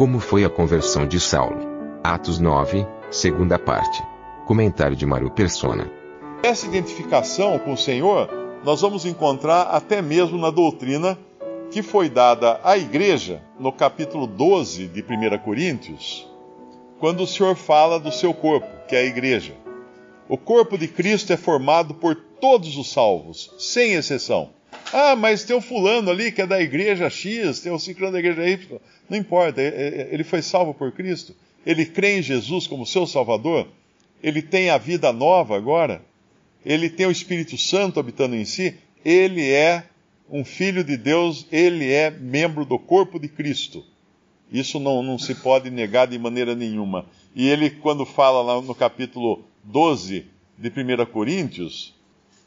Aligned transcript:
Como 0.00 0.18
foi 0.18 0.44
a 0.44 0.48
conversão 0.48 1.06
de 1.06 1.20
Saulo? 1.20 1.58
Atos 2.02 2.38
9, 2.38 2.86
segunda 3.10 3.58
parte. 3.58 4.02
Comentário 4.46 4.96
de 4.96 5.04
Mário 5.04 5.30
Persona. 5.30 5.92
Essa 6.42 6.64
identificação 6.64 7.58
com 7.58 7.74
o 7.74 7.76
Senhor 7.76 8.30
nós 8.64 8.80
vamos 8.80 9.04
encontrar 9.04 9.64
até 9.64 10.00
mesmo 10.00 10.38
na 10.38 10.48
doutrina 10.48 11.18
que 11.70 11.82
foi 11.82 12.08
dada 12.08 12.58
à 12.64 12.78
igreja 12.78 13.42
no 13.58 13.70
capítulo 13.70 14.26
12 14.26 14.86
de 14.86 15.02
1 15.02 15.38
Coríntios, 15.44 16.26
quando 16.98 17.24
o 17.24 17.26
Senhor 17.26 17.54
fala 17.54 18.00
do 18.00 18.10
seu 18.10 18.32
corpo, 18.32 18.68
que 18.88 18.96
é 18.96 19.00
a 19.00 19.04
igreja. 19.04 19.52
O 20.30 20.38
corpo 20.38 20.78
de 20.78 20.88
Cristo 20.88 21.30
é 21.34 21.36
formado 21.36 21.92
por 21.92 22.14
todos 22.40 22.74
os 22.78 22.90
salvos, 22.90 23.54
sem 23.58 23.92
exceção. 23.92 24.48
Ah, 24.92 25.14
mas 25.14 25.44
tem 25.44 25.54
o 25.54 25.60
fulano 25.60 26.10
ali 26.10 26.32
que 26.32 26.42
é 26.42 26.46
da 26.46 26.60
igreja 26.60 27.08
X, 27.08 27.60
tem 27.60 27.70
o 27.70 27.78
ciclano 27.78 28.12
da 28.12 28.18
igreja 28.18 28.48
Y. 28.48 28.78
Não 29.08 29.16
importa, 29.16 29.60
ele 29.62 30.24
foi 30.24 30.42
salvo 30.42 30.74
por 30.74 30.92
Cristo. 30.92 31.34
Ele 31.64 31.86
crê 31.86 32.18
em 32.18 32.22
Jesus 32.22 32.66
como 32.66 32.86
seu 32.86 33.06
Salvador. 33.06 33.68
Ele 34.22 34.42
tem 34.42 34.70
a 34.70 34.78
vida 34.78 35.12
nova 35.12 35.56
agora. 35.56 36.02
Ele 36.64 36.90
tem 36.90 37.06
o 37.06 37.10
Espírito 37.10 37.56
Santo 37.56 38.00
habitando 38.00 38.34
em 38.34 38.44
si. 38.44 38.76
Ele 39.04 39.50
é 39.50 39.84
um 40.28 40.44
filho 40.44 40.84
de 40.84 40.96
Deus, 40.96 41.46
ele 41.50 41.90
é 41.90 42.10
membro 42.10 42.64
do 42.64 42.78
corpo 42.78 43.18
de 43.18 43.28
Cristo. 43.28 43.84
Isso 44.52 44.78
não, 44.78 45.02
não 45.02 45.18
se 45.18 45.34
pode 45.34 45.70
negar 45.70 46.06
de 46.06 46.18
maneira 46.18 46.54
nenhuma. 46.54 47.06
E 47.34 47.48
ele, 47.48 47.70
quando 47.70 48.04
fala 48.04 48.42
lá 48.42 48.60
no 48.60 48.74
capítulo 48.74 49.44
12 49.64 50.26
de 50.58 50.68
1 50.68 51.06
Coríntios, 51.06 51.94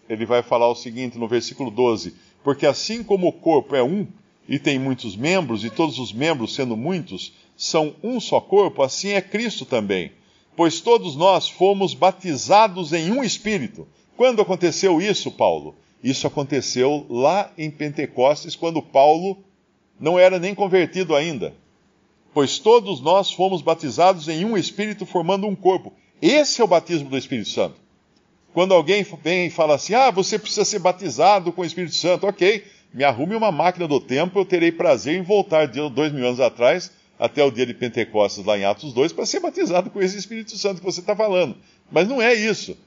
ele 0.09 0.25
vai 0.25 0.43
falar 0.43 0.69
o 0.69 0.75
seguinte 0.75 1.17
no 1.17 1.27
versículo 1.27 1.71
12: 1.71 2.13
Porque 2.43 2.65
assim 2.65 3.03
como 3.03 3.27
o 3.27 3.33
corpo 3.33 3.75
é 3.75 3.83
um 3.83 4.05
e 4.47 4.59
tem 4.59 4.77
muitos 4.77 5.15
membros, 5.15 5.63
e 5.63 5.69
todos 5.69 5.97
os 5.97 6.11
membros, 6.11 6.53
sendo 6.53 6.75
muitos, 6.75 7.33
são 7.55 7.95
um 8.03 8.19
só 8.19 8.41
corpo, 8.41 8.83
assim 8.83 9.11
é 9.11 9.21
Cristo 9.21 9.65
também. 9.65 10.11
Pois 10.55 10.81
todos 10.81 11.15
nós 11.15 11.47
fomos 11.47 11.93
batizados 11.93 12.91
em 12.93 13.11
um 13.11 13.23
espírito. 13.23 13.87
Quando 14.17 14.41
aconteceu 14.41 15.01
isso, 15.01 15.31
Paulo? 15.31 15.75
Isso 16.03 16.27
aconteceu 16.27 17.05
lá 17.09 17.51
em 17.57 17.71
Pentecostes, 17.71 18.55
quando 18.55 18.81
Paulo 18.81 19.37
não 19.99 20.19
era 20.19 20.37
nem 20.37 20.53
convertido 20.53 21.15
ainda. 21.15 21.55
Pois 22.33 22.59
todos 22.59 22.99
nós 22.99 23.31
fomos 23.31 23.61
batizados 23.61 24.27
em 24.27 24.43
um 24.43 24.57
espírito, 24.57 25.05
formando 25.05 25.47
um 25.47 25.55
corpo. 25.55 25.93
Esse 26.21 26.61
é 26.61 26.63
o 26.63 26.67
batismo 26.67 27.09
do 27.09 27.17
Espírito 27.17 27.49
Santo. 27.49 27.75
Quando 28.53 28.73
alguém 28.73 29.05
vem 29.23 29.47
e 29.47 29.49
fala 29.49 29.75
assim: 29.75 29.95
ah, 29.95 30.11
você 30.11 30.37
precisa 30.37 30.63
ser 30.63 30.79
batizado 30.79 31.51
com 31.51 31.61
o 31.61 31.65
Espírito 31.65 31.95
Santo, 31.95 32.27
ok, 32.27 32.63
me 32.93 33.03
arrume 33.03 33.35
uma 33.35 33.51
máquina 33.51 33.87
do 33.87 33.99
tempo, 33.99 34.39
eu 34.39 34.45
terei 34.45 34.71
prazer 34.71 35.17
em 35.17 35.23
voltar 35.23 35.67
dois 35.67 36.13
mil 36.13 36.25
anos 36.25 36.39
atrás, 36.39 36.91
até 37.17 37.43
o 37.43 37.49
dia 37.49 37.65
de 37.65 37.73
Pentecostes, 37.73 38.45
lá 38.45 38.57
em 38.57 38.65
Atos 38.65 38.93
2, 38.93 39.11
para 39.11 39.25
ser 39.25 39.39
batizado 39.39 39.89
com 39.89 39.99
esse 40.01 40.17
Espírito 40.17 40.55
Santo 40.55 40.79
que 40.79 40.85
você 40.85 40.99
está 40.99 41.15
falando. 41.15 41.55
Mas 41.91 42.07
não 42.07 42.21
é 42.21 42.33
isso. 42.33 42.77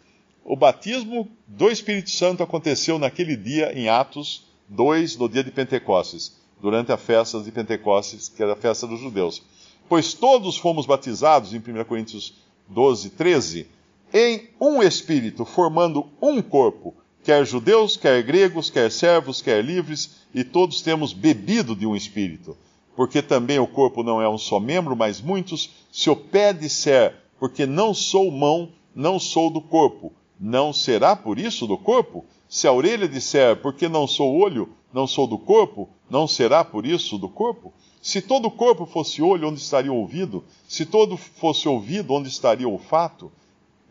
O 0.44 0.54
batismo 0.54 1.28
do 1.46 1.68
Espírito 1.68 2.10
Santo 2.10 2.42
aconteceu 2.42 2.98
naquele 2.98 3.36
dia, 3.36 3.72
em 3.76 3.88
Atos 3.88 4.46
2, 4.68 5.16
no 5.16 5.28
dia 5.28 5.42
de 5.42 5.50
Pentecostes, 5.50 6.41
durante 6.60 6.92
a 6.92 6.96
festa 6.96 7.41
de 7.41 7.50
Pentecostes, 7.50 8.28
que 8.28 8.41
era 8.41 8.52
a 8.52 8.56
festa 8.56 8.86
dos 8.86 9.00
judeus. 9.00 9.42
Pois 9.88 10.14
todos 10.14 10.56
fomos 10.56 10.86
batizados, 10.86 11.52
em 11.52 11.58
1 11.58 11.84
Coríntios 11.84 12.34
12, 12.68 13.10
13, 13.10 13.66
em 14.12 14.48
um 14.60 14.82
Espírito, 14.82 15.44
formando 15.44 16.06
um 16.20 16.40
corpo, 16.40 16.94
quer 17.22 17.44
judeus, 17.44 17.96
quer 17.96 18.22
gregos, 18.22 18.70
quer 18.70 18.90
servos, 18.90 19.42
quer 19.42 19.64
livres, 19.64 20.16
e 20.34 20.44
todos 20.44 20.82
temos 20.82 21.12
bebido 21.12 21.74
de 21.74 21.86
um 21.86 21.96
Espírito. 21.96 22.56
Porque 22.94 23.20
também 23.20 23.58
o 23.58 23.66
corpo 23.66 24.02
não 24.02 24.22
é 24.22 24.28
um 24.28 24.38
só 24.38 24.58
membro, 24.58 24.96
mas 24.96 25.20
muitos. 25.20 25.70
Se 25.92 26.08
o 26.08 26.16
pé 26.16 26.52
disser, 26.52 27.14
porque 27.38 27.66
não 27.66 27.92
sou 27.92 28.30
mão, 28.30 28.70
não 28.94 29.18
sou 29.18 29.50
do 29.50 29.60
corpo, 29.60 30.12
não 30.40 30.72
será 30.72 31.14
por 31.14 31.38
isso 31.38 31.66
do 31.66 31.76
corpo? 31.76 32.24
Se 32.48 32.66
a 32.66 32.72
orelha 32.72 33.08
disser, 33.08 33.56
porque 33.56 33.88
não 33.88 34.06
sou 34.06 34.34
olho, 34.36 34.70
não 34.92 35.06
sou 35.06 35.26
do 35.26 35.36
corpo, 35.36 35.88
não 36.08 36.26
será 36.26 36.64
por 36.64 36.86
isso 36.86 37.18
do 37.18 37.28
corpo? 37.28 37.74
Se 38.00 38.22
todo 38.22 38.46
o 38.46 38.50
corpo 38.50 38.86
fosse 38.86 39.20
olho, 39.20 39.48
onde 39.48 39.60
estaria 39.60 39.92
o 39.92 39.96
ouvido? 39.96 40.44
Se 40.68 40.86
todo 40.86 41.16
fosse 41.16 41.68
ouvido, 41.68 42.14
onde 42.14 42.28
estaria 42.28 42.68
o 42.68 42.72
olfato? 42.72 43.32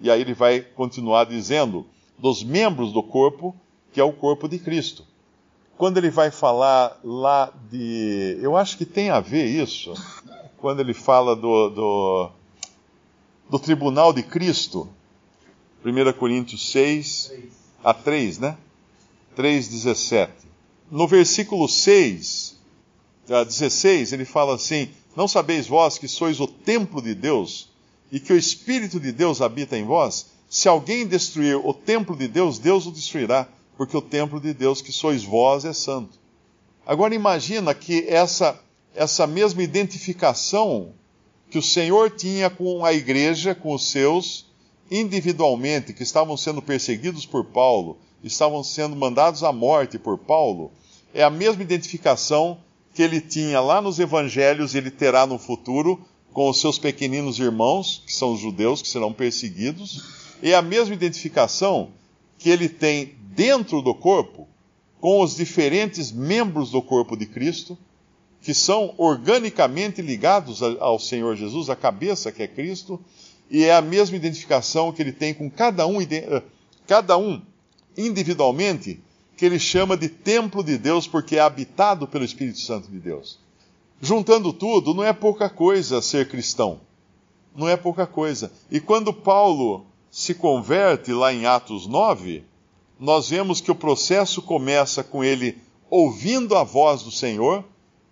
E 0.01 0.09
aí 0.09 0.22
ele 0.22 0.33
vai 0.33 0.61
continuar 0.61 1.25
dizendo: 1.25 1.85
dos 2.17 2.44
membros 2.44 2.91
do 2.91 3.03
corpo, 3.03 3.56
que 3.91 4.00
é 4.00 4.03
o 4.03 4.13
corpo 4.13 4.47
de 4.47 4.59
Cristo. 4.59 5.06
Quando 5.78 5.97
ele 5.97 6.09
vai 6.09 6.31
falar 6.31 7.00
lá 7.03 7.51
de. 7.69 8.38
Eu 8.41 8.56
acho 8.56 8.78
que 8.78 8.85
tem 8.85 9.09
a 9.09 9.19
ver 9.19 9.45
isso, 9.45 9.94
quando 10.57 10.79
ele 10.79 10.94
fala 10.94 11.35
do, 11.35 11.69
do, 11.69 12.29
do 13.50 13.59
tribunal 13.59 14.13
de 14.13 14.23
Cristo, 14.23 14.88
1 15.83 16.13
Coríntios 16.13 16.72
6 16.72 17.33
a 17.83 17.94
3, 17.94 18.39
né? 18.39 18.57
3,17. 19.38 20.29
No 20.89 21.07
versículo 21.07 21.67
6, 21.67 22.57
16, 23.27 24.13
ele 24.13 24.23
fala 24.25 24.56
assim: 24.56 24.89
Não 25.16 25.27
sabeis 25.27 25.67
vós 25.67 25.97
que 25.97 26.07
sois 26.07 26.39
o 26.39 26.47
templo 26.47 27.01
de 27.01 27.13
Deus 27.13 27.69
e 28.15 28.19
que 28.21 28.31
o 28.31 28.37
Espírito 28.37 28.97
de 28.97 29.11
Deus 29.11 29.41
habita 29.41 29.77
em 29.77 29.83
vós? 29.83 30.27
Se 30.49 30.69
alguém 30.69 31.05
destruir 31.05 31.57
o 31.57 31.73
templo 31.73 32.15
de 32.15 32.29
Deus, 32.29 32.57
Deus 32.57 32.85
o 32.85 32.91
destruirá, 32.91 33.45
porque 33.75 33.97
o 33.97 34.01
templo 34.01 34.39
de 34.39 34.53
Deus 34.53 34.81
que 34.81 34.93
sois 34.93 35.25
vós 35.25 35.65
é 35.65 35.73
santo. 35.73 36.17
Agora 36.87 37.13
imagina 37.13 37.73
que 37.75 38.05
essa, 38.07 38.57
essa 38.95 39.27
mesma 39.27 39.61
identificação 39.61 40.93
que 41.49 41.57
o 41.57 41.61
Senhor 41.61 42.09
tinha 42.09 42.49
com 42.49 42.85
a 42.85 42.93
igreja, 42.93 43.53
com 43.53 43.73
os 43.73 43.91
seus, 43.91 44.45
individualmente, 44.89 45.91
que 45.91 46.03
estavam 46.03 46.37
sendo 46.37 46.61
perseguidos 46.61 47.25
por 47.25 47.43
Paulo, 47.43 47.97
estavam 48.23 48.63
sendo 48.63 48.95
mandados 48.95 49.43
à 49.43 49.51
morte 49.51 49.99
por 49.99 50.17
Paulo, 50.17 50.71
é 51.13 51.21
a 51.21 51.29
mesma 51.29 51.63
identificação 51.63 52.59
que 52.93 53.03
ele 53.03 53.19
tinha 53.19 53.59
lá 53.59 53.81
nos 53.81 53.99
evangelhos 53.99 54.73
e 54.73 54.77
ele 54.77 54.89
terá 54.89 55.27
no 55.27 55.37
futuro 55.37 56.01
com 56.35 56.50
os 56.50 56.59
seus 56.59 56.78
pequeninos 56.78 57.40
irmãos, 57.40 58.03
que 58.06 58.13
são 58.13 58.34
os 58.34 58.41
judeus 58.41 58.81
que 58.81 58.90
serão 58.90 59.13
perseguidos, 59.13 60.03
e 60.44 60.53
a 60.53 60.62
mesma 60.62 60.94
identificação 60.94 61.91
que 62.38 62.50
ele 62.50 62.68
tem 62.68 63.16
dentro 63.34 63.81
do 63.81 63.96
corpo 63.96 64.45
com 65.00 65.22
os 65.22 65.38
diferentes 65.38 66.12
membros 66.12 66.72
do 66.72 66.81
corpo 66.81 67.16
de 67.16 67.25
Cristo, 67.25 67.78
que 68.41 68.53
são 68.53 68.94
organicamente 68.97 70.01
ligados 70.01 70.62
ao 70.62 71.00
Senhor 71.00 71.38
Jesus, 71.38 71.69
a 71.69 71.75
cabeça 71.75 72.34
que 72.34 72.44
é 72.44 72.47
Cristo, 72.50 73.00
e 73.50 73.63
é 73.63 73.74
a 73.74 73.81
mesma 73.81 74.18
identificação 74.18 74.91
que 74.91 75.01
ele 75.01 75.13
tem 75.13 75.34
com 75.34 75.50
cada 75.50 75.88
um, 75.88 76.00
cada 76.85 77.18
um 77.18 77.41
individualmente, 77.97 79.00
que 79.38 79.45
ele 79.45 79.57
chama 79.57 79.95
de 79.95 80.09
templo 80.09 80.62
de 80.62 80.78
Deus, 80.78 81.07
porque 81.07 81.38
é 81.38 81.40
habitado 81.40 82.06
pelo 82.06 82.25
Espírito 82.25 82.59
Santo 82.59 82.91
de 82.91 83.00
Deus. 83.00 83.40
Juntando 84.01 84.51
tudo, 84.51 84.94
não 84.94 85.03
é 85.03 85.13
pouca 85.13 85.50
coisa 85.50 86.01
ser 86.01 86.27
cristão. 86.27 86.80
Não 87.56 87.68
é 87.68 87.77
pouca 87.77 88.06
coisa. 88.06 88.51
E 88.69 88.80
quando 88.80 89.13
Paulo 89.13 89.86
se 90.12 90.33
converte 90.33 91.12
lá 91.12 91.33
em 91.33 91.45
Atos 91.45 91.88
9, 91.88 92.44
nós 93.00 93.30
vemos 93.30 93.62
que 93.62 93.71
o 93.71 93.75
processo 93.75 94.42
começa 94.42 95.03
com 95.03 95.24
ele 95.24 95.57
ouvindo 95.89 96.56
a 96.56 96.63
voz 96.63 97.03
do 97.03 97.12
Senhor, 97.12 97.63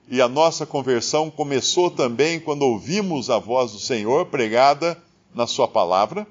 e 0.07 0.21
a 0.21 0.27
nossa 0.27 0.65
conversão 0.65 1.31
começou 1.31 1.89
também 1.89 2.39
quando 2.39 2.63
ouvimos 2.63 3.29
a 3.29 3.39
voz 3.39 3.71
do 3.71 3.79
Senhor 3.79 4.25
pregada 4.25 5.01
na 5.33 5.47
Sua 5.47 5.67
palavra. 5.67 6.27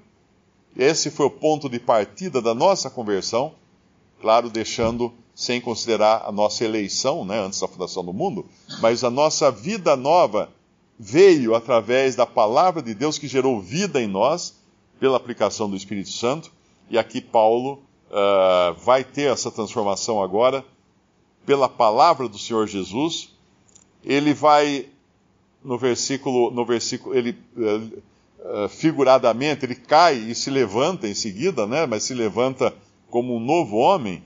Esse 0.77 1.11
foi 1.11 1.27
o 1.27 1.31
ponto 1.31 1.69
de 1.69 1.79
partida 1.79 2.41
da 2.41 2.55
nossa 2.55 2.91
conversão, 2.91 3.55
claro, 4.21 4.51
deixando 4.51 5.13
sem 5.35 5.61
considerar 5.61 6.25
a 6.27 6.33
nossa 6.33 6.65
eleição, 6.65 7.25
né, 7.25 7.41
antes 7.41 7.61
da 7.61 7.69
fundação 7.69 8.05
do 8.05 8.13
mundo, 8.13 8.45
mas 8.81 9.03
a 9.03 9.11
nossa 9.11 9.51
vida 9.51 9.97
nova 9.97 10.51
veio 10.99 11.55
através 11.55 12.15
da 12.15 12.27
palavra 12.27 12.83
de 12.83 12.95
Deus 12.95 13.19
que 13.19 13.27
gerou 13.27 13.61
vida 13.61 14.01
em 14.01 14.07
nós, 14.07 14.55
pela 15.01 15.17
aplicação 15.17 15.69
do 15.69 15.77
Espírito 15.77 16.11
Santo, 16.11 16.53
e 16.89 16.99
aqui 16.99 17.21
Paulo 17.21 17.83
uh, 18.11 18.75
vai 18.85 19.03
ter 19.03 19.33
essa 19.33 19.51
transformação 19.51 20.23
agora 20.23 20.65
pela 21.45 21.69
palavra 21.69 22.29
do 22.29 22.39
Senhor 22.39 22.69
Jesus, 22.69 23.31
ele 24.05 24.33
vai 24.33 24.87
no 25.65 25.79
versículo, 25.79 26.51
no 26.51 26.65
versículo, 26.65 27.17
ele 27.17 27.37
uh, 27.57 28.69
figuradamente 28.69 29.65
ele 29.65 29.75
cai 29.75 30.17
e 30.17 30.35
se 30.35 30.51
levanta 30.51 31.09
em 31.09 31.15
seguida, 31.15 31.67
né? 31.67 31.87
Mas 31.87 32.05
se 32.05 32.15
levanta 32.15 32.75
como 33.11 33.37
um 33.37 33.41
novo 33.41 33.77
homem, 33.77 34.23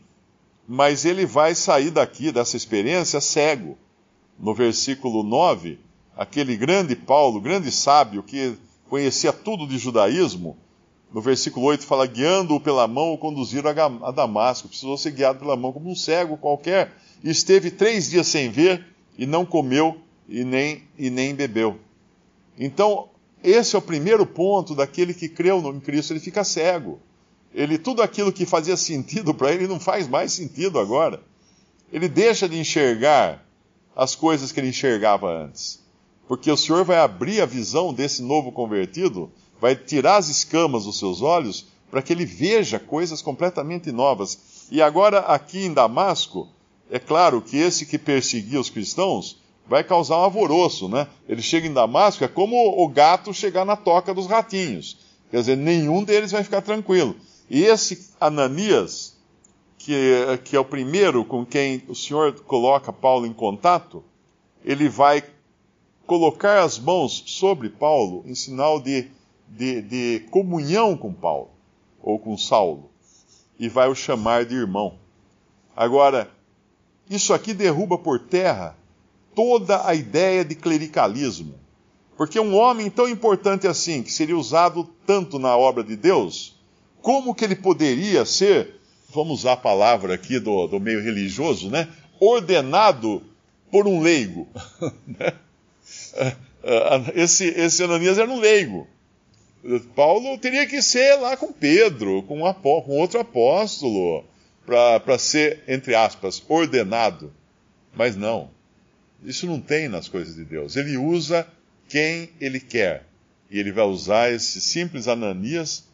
mas 0.67 1.05
ele 1.05 1.25
vai 1.25 1.55
sair 1.55 1.91
daqui 1.91 2.33
dessa 2.33 2.57
experiência 2.57 3.21
cego. 3.21 3.79
No 4.39 4.55
versículo 4.55 5.23
9, 5.23 5.79
aquele 6.17 6.57
grande 6.57 6.95
Paulo, 6.95 7.41
grande 7.41 7.71
sábio 7.71 8.23
que 8.23 8.57
conhecia 8.89 9.33
tudo 9.33 9.67
de 9.67 9.79
judaísmo, 9.79 10.57
no 11.13 11.21
versículo 11.21 11.67
8 11.67 11.87
fala: 11.87 12.07
guiando-o 12.07 12.61
pela 12.61 12.87
mão, 12.87 13.13
o 13.13 13.19
conduziram 13.19 13.71
a 14.03 14.11
Damasco. 14.11 14.69
Precisou 14.69 14.99
ser 14.99 15.13
guiado 15.13 15.39
pela 15.39 15.57
mão 15.57 15.73
como 15.73 15.91
um 15.91 15.95
cego 15.95 16.37
qualquer. 16.37 16.93
E 17.23 17.31
esteve 17.31 17.71
três 17.71 18.11
dias 18.11 18.27
sem 18.27 18.51
ver, 18.51 18.85
e 19.17 19.27
não 19.27 19.47
comeu 19.47 19.99
e 20.29 20.45
nem, 20.45 20.83
e 20.99 21.09
nem 21.09 21.35
bebeu. 21.35 21.79
Então, 22.59 23.09
esse 23.43 23.75
é 23.75 23.79
o 23.79 23.83
primeiro 23.83 24.27
ponto 24.27 24.75
daquele 24.75 25.15
que 25.15 25.29
creu 25.29 25.59
em 25.73 25.81
Cristo, 25.81 26.13
ele 26.13 26.21
fica 26.21 26.45
cego. 26.45 27.01
Ele 27.55 27.79
tudo 27.79 28.03
aquilo 28.03 28.33
que 28.33 28.45
fazia 28.45 28.77
sentido 28.77 29.33
para 29.35 29.53
ele 29.53 29.67
não 29.67 29.81
faz 29.81 30.07
mais 30.09 30.33
sentido 30.33 30.79
agora. 30.79 31.21
Ele 31.93 32.09
deixa 32.09 32.49
de 32.49 32.59
enxergar 32.59 33.45
as 33.95 34.15
coisas 34.15 34.53
que 34.53 34.61
ele 34.61 34.69
enxergava 34.69 35.31
antes. 35.31 35.81
Porque 36.29 36.51
o 36.51 36.57
Senhor 36.57 36.85
vai 36.85 36.99
abrir 36.99 37.41
a 37.41 37.47
visão 37.47 37.95
desse 37.95 38.23
novo 38.23 38.53
convertido, 38.53 39.31
vai 39.61 39.75
tirar 39.75 40.17
as 40.17 40.29
escamas 40.29 40.85
dos 40.85 40.99
seus 40.99 41.23
olhos 41.23 41.67
para 41.91 42.03
que 42.03 42.13
ele 42.13 42.27
veja 42.27 42.79
coisas 42.79 43.23
completamente 43.23 43.93
novas. 43.93 44.67
E 44.71 44.83
agora 44.83 45.21
aqui 45.21 45.65
em 45.65 45.73
Damasco, 45.73 46.49
é 46.91 46.99
claro 46.99 47.41
que 47.41 47.57
esse 47.57 47.87
que 47.87 47.99
perseguia 47.99 48.61
os 48.61 48.69
cristãos 48.69 49.41
vai 49.69 49.83
causar 49.83 50.17
um 50.19 50.25
alvoroço, 50.25 50.89
né? 50.89 51.09
Ele 51.29 51.43
chega 51.43 51.67
em 51.67 51.73
Damasco, 51.73 52.23
é 52.23 52.29
como 52.29 52.57
o 52.83 52.89
gato 52.89 53.33
chegar 53.33 53.65
na 53.65 53.77
toca 53.77 54.15
dos 54.15 54.27
ratinhos. 54.27 54.99
Quer 55.31 55.39
dizer, 55.39 55.57
nenhum 55.57 56.05
deles 56.05 56.31
vai 56.31 56.45
ficar 56.45 56.63
tranquilo. 56.63 57.17
E 57.49 57.63
esse 57.63 58.11
Ananias, 58.21 59.17
que, 59.79 59.93
que 60.45 60.57
é 60.57 60.61
o 60.61 60.65
primeiro 60.65 61.25
com 61.25 61.47
quem 61.47 61.83
o 61.89 61.95
Senhor 61.95 62.33
coloca 62.41 62.93
Paulo 62.93 63.27
em 63.27 63.33
contato, 63.33 64.03
ele 64.65 64.89
vai 64.89 65.23
colocar 66.07 66.63
as 66.63 66.79
mãos 66.79 67.23
sobre 67.27 67.69
Paulo 67.69 68.25
em 68.27 68.35
sinal 68.35 68.81
de, 68.81 69.09
de, 69.49 69.83
de 69.83 70.27
comunhão 70.31 70.97
com 70.97 71.13
Paulo, 71.13 71.51
ou 72.03 72.19
com 72.19 72.37
Saulo, 72.37 72.91
e 73.59 73.69
vai 73.69 73.89
o 73.89 73.95
chamar 73.95 74.45
de 74.45 74.55
irmão. 74.55 74.95
Agora, 75.77 76.31
isso 77.09 77.33
aqui 77.33 77.55
derruba 77.55 77.97
por 77.97 78.19
terra 78.19 78.77
toda 79.35 79.87
a 79.87 79.95
ideia 79.95 80.45
de 80.45 80.55
clericalismo. 80.55 81.55
Porque 82.17 82.41
um 82.41 82.57
homem 82.57 82.89
tão 82.89 83.09
importante 83.09 83.67
assim, 83.69 84.03
que 84.03 84.11
seria 84.11 84.37
usado 84.37 84.89
tanto 85.07 85.39
na 85.39 85.57
obra 85.57 85.85
de 85.85 85.95
Deus, 85.95 86.56
como 87.07 87.37
que 87.37 87.45
ele 87.45 87.55
poderia 87.55 88.25
ser, 88.25 88.81
vamos 89.15 89.39
usar 89.39 89.53
a 89.53 89.57
palavra 89.57 90.15
aqui 90.15 90.41
do, 90.41 90.67
do 90.67 90.81
meio 90.81 91.01
religioso, 91.01 91.71
né? 91.71 91.87
Ordenado 92.19 93.23
por 93.71 93.87
um 93.87 94.01
leigo. 94.01 94.49
Né? 95.07 95.33
esse, 97.15 97.47
esse 97.47 97.85
Ananias 97.85 98.19
era 98.19 98.29
um 98.29 98.41
leigo. 98.41 98.89
Paulo 99.95 100.37
teria 100.37 100.67
que 100.67 100.83
ser 100.83 101.15
lá 101.15 101.37
com 101.37 101.53
Pedro, 101.53 102.25
com, 102.25 102.45
um 102.45 102.53
com 102.53 102.99
outro 102.99 103.21
apóstolo, 103.21 104.25
para 104.65 105.17
ser, 105.17 105.63
entre 105.69 105.95
aspas, 105.95 106.43
ordenado. 106.49 107.33
Mas 107.95 108.17
não. 108.17 108.51
Isso 109.23 109.47
não 109.47 109.61
tem 109.61 109.89
nas 109.89 110.09
coisas 110.09 110.35
de 110.35 110.45
Deus. 110.45 110.75
Ele 110.75 110.97
usa 110.97 111.47
quem 111.89 112.31
ele 112.41 112.59
quer. 112.59 113.07
E 113.49 113.61
ele 113.61 113.71
vai 113.71 113.85
usar 113.85 114.33
esse 114.33 114.61
simples 114.61 115.07
Ananias 115.07 115.87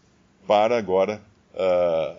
para 0.46 0.76
agora 0.76 1.20
uh, 1.54 2.16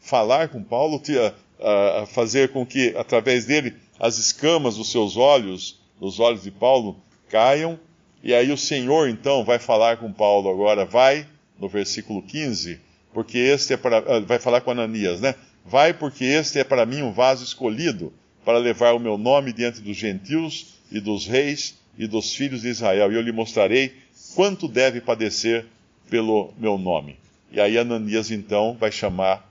falar 0.00 0.48
com 0.48 0.62
Paulo, 0.62 0.96
uh, 0.96 2.06
fazer 2.06 2.50
com 2.50 2.64
que, 2.64 2.94
através 2.96 3.44
dele, 3.44 3.74
as 3.98 4.18
escamas 4.18 4.76
dos 4.76 4.90
seus 4.90 5.16
olhos, 5.16 5.80
dos 6.00 6.20
olhos 6.20 6.42
de 6.42 6.50
Paulo, 6.50 6.96
caiam. 7.28 7.78
E 8.22 8.34
aí 8.34 8.50
o 8.50 8.56
Senhor, 8.56 9.08
então, 9.08 9.44
vai 9.44 9.58
falar 9.58 9.96
com 9.98 10.12
Paulo 10.12 10.50
agora, 10.50 10.84
vai, 10.84 11.26
no 11.58 11.68
versículo 11.68 12.22
15, 12.22 12.80
porque 13.12 13.38
este 13.38 13.74
é 13.74 13.76
para. 13.76 14.00
Uh, 14.00 14.24
vai 14.24 14.38
falar 14.38 14.60
com 14.60 14.70
Ananias, 14.70 15.20
né? 15.20 15.34
Vai, 15.64 15.92
porque 15.92 16.24
este 16.24 16.58
é 16.58 16.64
para 16.64 16.86
mim 16.86 17.02
um 17.02 17.12
vaso 17.12 17.44
escolhido 17.44 18.12
para 18.44 18.58
levar 18.58 18.94
o 18.94 18.98
meu 18.98 19.18
nome 19.18 19.52
diante 19.52 19.80
dos 19.80 19.96
gentios 19.96 20.78
e 20.90 21.00
dos 21.00 21.26
reis 21.26 21.76
e 21.98 22.06
dos 22.06 22.34
filhos 22.34 22.62
de 22.62 22.68
Israel, 22.68 23.12
e 23.12 23.16
eu 23.16 23.20
lhe 23.20 23.32
mostrarei 23.32 23.92
quanto 24.34 24.68
deve 24.68 25.00
padecer 25.00 25.66
pelo 26.08 26.54
meu 26.56 26.78
nome. 26.78 27.18
E 27.50 27.60
aí 27.60 27.78
Ananias 27.78 28.30
então 28.30 28.76
vai 28.78 28.92
chamar 28.92 29.50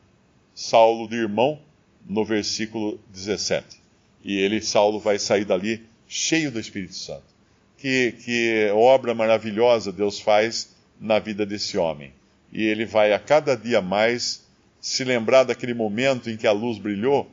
Saulo 0.54 1.08
de 1.08 1.16
irmão 1.16 1.60
no 2.08 2.24
versículo 2.24 3.00
17. 3.12 3.82
E 4.24 4.38
ele, 4.38 4.62
Saulo, 4.62 5.00
vai 5.00 5.18
sair 5.20 5.46
dali 5.46 5.86
cheio 6.08 6.52
do 6.52 6.60
Espírito 6.60 6.96
Santo. 6.96 7.26
Que, 7.78 8.14
que 8.24 8.72
obra 8.74 9.14
maravilhosa 9.14 9.92
Deus 9.92 10.20
faz 10.20 10.76
na 11.00 11.20
vida 11.20 11.46
desse 11.46 11.78
homem. 11.78 12.12
E 12.52 12.64
ele 12.64 12.86
vai 12.86 13.14
a 13.14 13.20
cada 13.20 13.56
dia 13.56 13.82
mais 13.82 14.46
se 14.80 15.04
lembrar 15.04 15.44
daquele 15.44 15.74
momento 15.74 16.30
em 16.30 16.38
que 16.38 16.48
a 16.48 16.52
luz 16.52 16.78
brilhou 16.78 17.30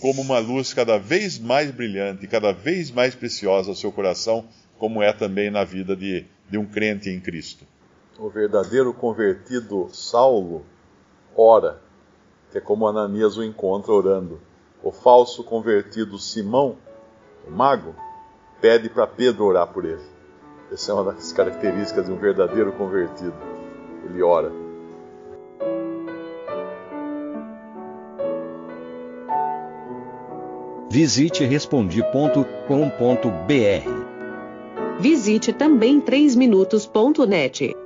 como 0.00 0.20
uma 0.20 0.38
luz 0.38 0.74
cada 0.74 0.98
vez 0.98 1.38
mais 1.38 1.70
brilhante, 1.70 2.26
cada 2.26 2.52
vez 2.52 2.90
mais 2.90 3.14
preciosa 3.14 3.70
ao 3.70 3.76
seu 3.76 3.90
coração, 3.90 4.46
como 4.78 5.02
é 5.02 5.12
também 5.12 5.50
na 5.50 5.64
vida 5.64 5.96
de, 5.96 6.24
de 6.50 6.58
um 6.58 6.66
crente 6.66 7.08
em 7.08 7.18
Cristo. 7.18 7.66
O 8.18 8.30
verdadeiro 8.30 8.94
convertido 8.94 9.88
Saulo 9.92 10.64
ora, 11.36 11.82
que 12.50 12.56
é 12.56 12.60
como 12.60 12.86
Ananias 12.86 13.36
o 13.36 13.44
encontra 13.44 13.92
orando. 13.92 14.40
O 14.82 14.90
falso 14.90 15.44
convertido 15.44 16.18
Simão, 16.18 16.76
o 17.46 17.50
mago, 17.50 17.94
pede 18.58 18.88
para 18.88 19.06
Pedro 19.06 19.44
orar 19.44 19.66
por 19.66 19.84
ele. 19.84 20.00
Essa 20.72 20.92
é 20.92 20.94
uma 20.94 21.12
das 21.12 21.30
características 21.32 22.06
de 22.06 22.12
um 22.12 22.16
verdadeiro 22.16 22.72
convertido. 22.72 23.34
Ele 24.04 24.22
ora. 24.22 24.50
Visite 30.88 31.44
respondi.com.br. 31.44 32.40
Visite 34.98 35.52
também 35.52 36.00
3minutos.net. 36.00 37.85